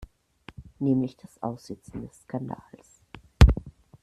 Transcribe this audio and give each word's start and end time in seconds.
Nämlich 0.79 1.15
das 1.15 1.43
Aussitzen 1.43 2.01
des 2.01 2.21
Skandals. 2.23 3.03